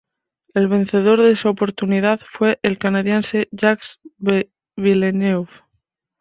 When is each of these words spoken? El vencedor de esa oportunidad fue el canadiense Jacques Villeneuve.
El 0.55 0.67
vencedor 0.67 1.21
de 1.21 1.29
esa 1.33 1.51
oportunidad 1.51 2.19
fue 2.35 2.57
el 2.63 2.79
canadiense 2.79 3.49
Jacques 3.51 3.99
Villeneuve. 4.75 5.51